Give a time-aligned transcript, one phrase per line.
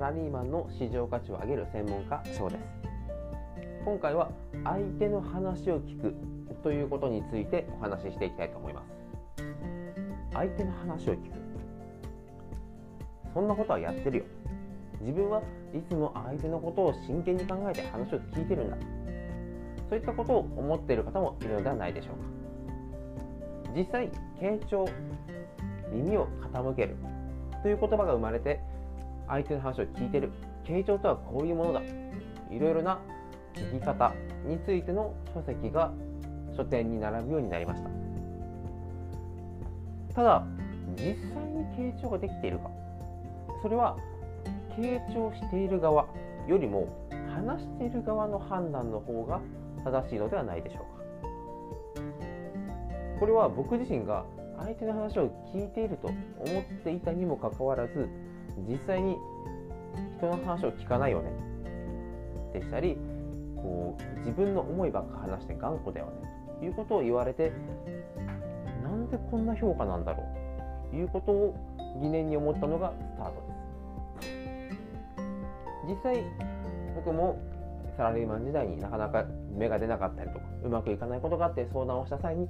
[0.00, 2.62] ラリーマンの市場価値を上げる専門家賞です。
[3.84, 4.30] 今回は
[4.64, 6.14] 相手の話を聞く
[6.62, 8.86] ということについてお話ししていきたいと思います。
[10.32, 11.20] 相手の話を聞く。
[13.34, 14.24] そんなことはやってるよ。
[15.02, 15.42] 自分は
[15.74, 18.78] いつも相手のことを真剣に考えて話を聞いてるんだ。
[19.90, 23.74] そういったことを思っている方もいるのではないでしょうか。
[23.76, 24.10] 実際
[24.40, 24.86] 傾聴
[25.92, 26.96] 耳を傾ける
[27.62, 28.60] という言葉が生まれて
[29.30, 30.32] 相手の話を聞いてる。
[30.64, 31.80] 傾聴とはこういうものだ。
[32.50, 32.98] いろいろな
[33.54, 34.12] 聞き方
[34.44, 35.92] についての書籍が
[36.56, 37.90] 書店に並ぶようになりました。
[40.16, 40.44] ただ
[40.96, 42.70] 実際に傾聴ができているか。
[43.62, 43.96] それは
[44.76, 46.06] 傾聴している側
[46.48, 46.88] よりも
[47.32, 49.40] 話している側の判断の方が
[49.84, 50.88] 正しいのではないでしょうか。
[53.20, 54.24] これは僕自身が
[54.58, 58.08] 相手の話を聞いていると思っていたにもかかわらず
[58.68, 59.16] 実際に
[60.18, 61.30] 人の話を聞かないよね。
[62.52, 62.96] でしたり
[63.56, 66.12] こう自分の思いばっか話して頑固だよね。
[66.58, 67.52] ということを言われて
[68.82, 70.22] なんでこんな評価なんだろ
[70.88, 70.90] う。
[70.90, 71.54] ということを
[72.02, 73.32] 疑念に思ったのがスタート
[74.20, 74.40] です。
[75.88, 76.24] 実際
[76.94, 77.38] 僕も
[77.96, 79.24] サラリーマン時代になかなか
[79.56, 82.48] 芽が出なかったりとかうまくいかないことがあって相談をした際に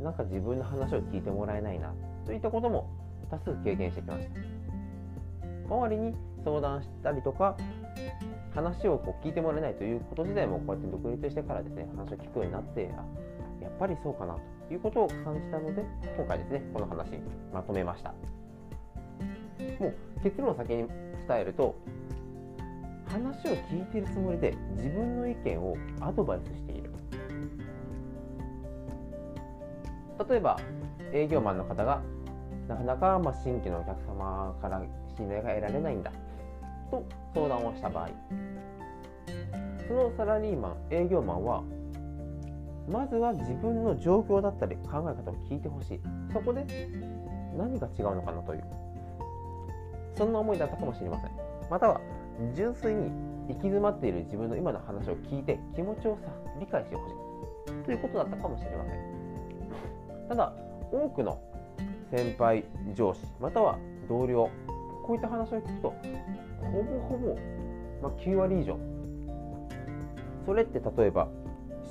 [0.00, 1.92] なんか自分の話を聞いてもらえないな
[2.24, 2.88] といったことも
[3.30, 4.77] 多数経験してきました。
[5.68, 7.56] 周りに相談したりとか
[8.54, 12.82] 話をこう聞いてもらえないということ自体もこうやって独立してからですね話を聞くようになって
[13.60, 14.36] やっぱりそうかな
[14.68, 15.84] ということを感じたので
[16.16, 17.10] 今回ですねこの話
[17.52, 18.14] まとめました。
[19.78, 20.88] もう結論を先に
[21.28, 21.76] 伝えると
[23.06, 26.90] 話を聞いているつもりで自分の意見をアドバイスしている。
[30.28, 30.58] 例えば
[31.12, 32.02] 営業マンの方が
[32.68, 34.82] なかなかま新規のお客様から
[35.16, 36.12] 信頼が得られないんだ。
[36.90, 37.02] と
[37.34, 38.08] 相談をした場合。
[39.86, 41.62] そのサラリーマン営業マンは
[42.90, 46.00] まずは自分の状況だったり考え方を聞いてほしい。
[46.32, 46.66] そこで
[47.56, 48.64] 何が違うのかなという。
[50.16, 51.30] そんな思いだったかもしれません。
[51.70, 52.00] または
[52.54, 53.10] 純粋に
[53.48, 56.30] 行き詰まっている自分の今の話を聞いて気持ちをさ
[56.60, 57.84] 理解してほしい。
[57.84, 60.28] ということだったかもしれません。
[60.28, 60.52] ただ
[60.92, 61.40] 多くの
[62.10, 62.64] 先輩
[62.94, 64.50] 上司または同僚
[65.04, 65.94] こういった話を聞くと
[66.72, 67.34] ほぼほぼ、
[68.02, 68.78] まあ、9割以上。
[70.46, 71.28] それって例えば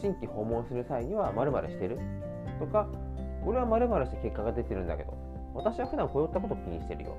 [0.02, 2.00] 新規訪問する際には〇〇してる？
[2.60, 2.88] とか
[3.46, 5.14] 俺は〇〇して結果が出てるんだけど
[5.54, 7.16] 私は普段こういったことを気にしてるよ。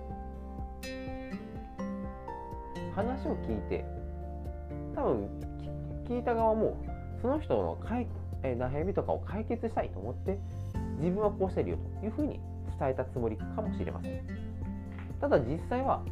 [2.94, 3.84] 話を聞いて
[4.96, 5.28] 多分
[6.08, 6.76] 聞いた側も
[7.22, 7.78] その人の
[8.42, 10.38] 悩みとかを解決したいと思って
[10.98, 12.40] 自分はこうしてるよというふうに
[12.78, 14.20] 伝えたつもりかもしれません。
[15.20, 16.02] ただ実際は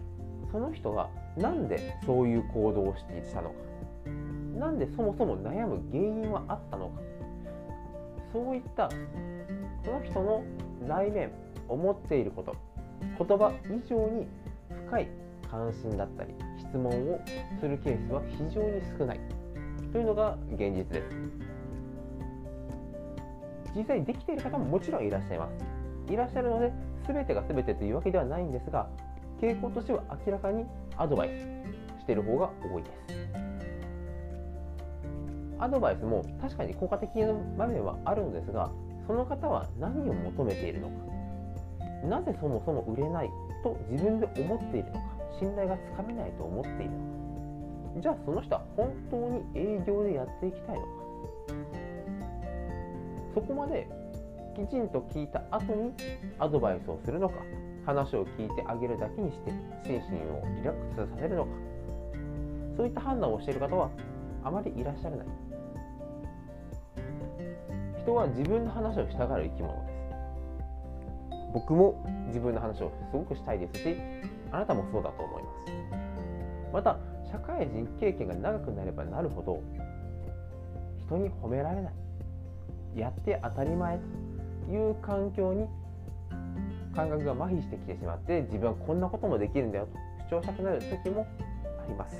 [0.50, 3.54] その人が何でそういう行動をしてしたのか。
[4.58, 7.00] なんでそもそも悩む原因はあったのか。
[8.32, 8.90] そういった
[9.84, 10.42] その人の
[10.86, 11.30] 内面
[11.68, 12.54] 思っていること。
[13.18, 14.26] 言葉以上に
[14.88, 15.08] 深い
[15.50, 17.20] 関心だったり質問を
[17.60, 19.20] するケースは非常に少ない。
[19.92, 21.46] というのが現実です。
[23.74, 25.75] 実際できている方ももちろんいらっしゃいます。
[26.08, 26.72] いらっしゃるので
[27.06, 28.88] 全てが全てというわけではないんですが
[29.40, 30.64] 傾向としては明らかに
[30.96, 32.96] アドバイスしている方が多いです。
[35.58, 38.70] アドバイスも確かに効果的な場面はあるのですが
[39.06, 40.94] その方は何を求めているのか。
[42.06, 43.30] なぜそもそも売れない
[43.62, 45.00] と自分で思っているのか。
[45.38, 48.00] 信頼がつかめないと思っているのか。
[48.00, 50.88] じゃあその人は本当に営業でやっていきたいのか。
[53.34, 53.88] そこまで
[54.56, 55.92] きちんと聞いた後に
[56.38, 57.34] アドバイスをするのか
[57.84, 59.50] 話を聞いてあげるだけにして
[59.84, 61.50] 心身をリラックスさせるのか。
[62.74, 63.90] そういった判断をしている方は
[64.42, 65.26] あまりいらっしゃらない。
[68.00, 69.96] 人は自分の話をしたがる生き物です。
[71.52, 73.96] 僕も自分の話をすごくしたいですし
[74.52, 76.72] あなたもそうだと思います。
[76.72, 76.98] また
[77.30, 79.62] 社会人経験が長くなればなるほど
[81.06, 81.92] 人に褒められない。
[82.96, 84.00] やって当たり前。
[84.70, 85.66] いう環境に
[86.94, 91.26] 感覚が麻痺してきてしまって自分はこんなこともできるんだよと主張したくなる時も
[91.84, 92.16] あります。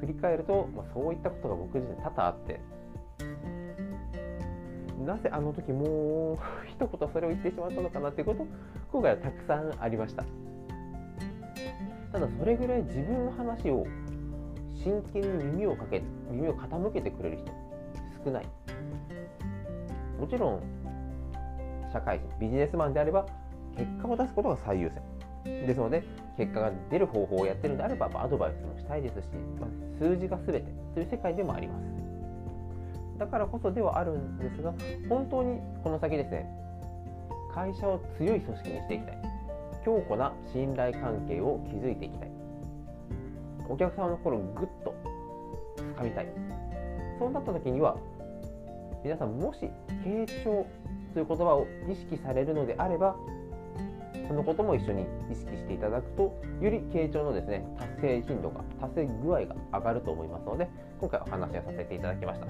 [0.00, 2.60] 振り返ると、まあ、そういったことが僕自身多々あって
[5.06, 8.46] なぜあの時もう一言それを言ってしまったのかなっていうこと
[8.90, 10.24] 今回はたくさんありました。
[12.12, 13.86] ただそれぐらい自分の話を
[14.74, 17.52] 真剣に耳をかけ耳を傾けてくれる人
[18.24, 18.48] 少ない。
[20.22, 20.62] もちろん
[21.92, 23.26] 社会人ビジネスマンであれば
[23.76, 25.02] 結果を出すことが最優先。
[25.66, 26.04] ですので
[26.36, 29.26] 結果が出る方法をやってるのであればアドバイスもしたいですし、
[29.58, 29.66] ま、
[29.98, 30.64] 数字が全て
[30.94, 33.18] という世界でもあります。
[33.18, 34.72] だからこそではあるんですが
[35.08, 36.46] 本当にこの先ですね
[37.52, 39.18] 会社を強い組織にしていきたい。
[39.84, 42.30] 強固な信頼関係を築いていきたい。
[43.68, 44.94] お客様の心をぐっと
[45.98, 46.28] 掴みたい。
[47.18, 47.96] そうなった時には
[49.04, 49.58] 皆さんもし
[50.04, 50.66] 傾聴
[51.12, 53.16] という言葉を意識されるのであれば
[54.28, 60.68] そのことも一緒に意識していただくとより傾聴のですね達成頻度が達成具合が上がると思いますので
[61.00, 62.46] 今回お話をさせていただきました。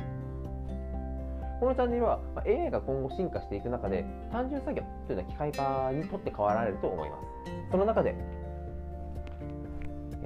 [1.62, 7.22] このチャンネルは AI が今後進化していく中で単純作業というのは機械化にとって変わられると思います。
[7.70, 8.16] その中で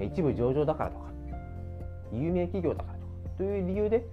[0.00, 1.10] 一部上場だからとか
[2.12, 4.06] 有名企業だからとかという理由で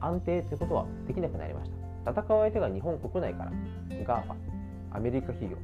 [0.00, 1.70] 安定ということはできなくなりまし
[2.04, 2.10] た。
[2.10, 3.52] 戦う相手が日本国内から
[3.90, 4.34] GAFA
[4.92, 5.56] アメリカ企業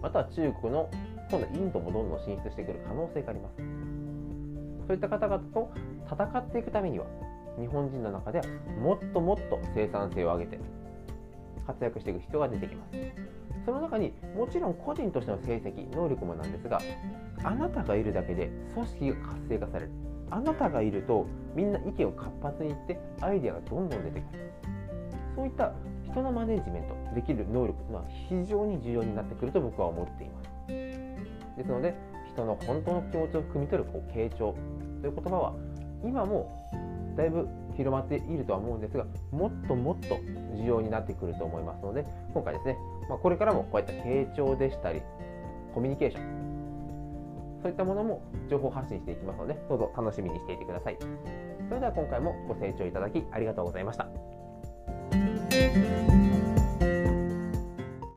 [0.00, 0.90] または中国の
[1.30, 3.56] 今度インドもどんどん進出してくる可能性があります。
[4.88, 5.70] そういった方々と
[6.10, 7.06] 戦っていくためには
[7.58, 8.44] 日本人の中では
[8.80, 10.58] もっともっと生産性を上げて
[11.66, 12.92] 活躍していく必要が出てきます。
[13.64, 16.80] その中にもちろん個人としての成績能力もなんですが
[17.44, 19.90] あなたがいるだけで組織が活性化される。
[20.32, 24.52] あなたがいるとみんな意見を活発に言ってアイデアがどんどん出てくる。
[25.36, 25.72] そういった
[26.10, 30.48] 人のマネジメントできる能力というのは非常に重要になってくると僕は思っています。
[31.56, 31.94] ですので
[32.32, 34.54] 人の本当の気持ちを汲み取るこう傾聴
[35.02, 35.54] という言葉は
[36.02, 36.50] 今も
[37.16, 37.46] だいぶ
[37.76, 40.16] 広まっているとは思うんですがもっともっと
[40.56, 42.76] 重要になってくると思いますので今回ですね、
[43.08, 45.02] まあ、これからもこういった傾聴でしたり
[45.74, 46.51] コミュニケーション
[47.62, 50.98] そういったものも情報発信していきますのでどうぞ楽しみにしていてください。
[51.68, 56.11] それでは今回もご清聴いただきありがとうございました。